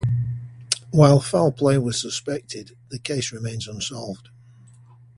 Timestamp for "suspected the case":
2.01-3.31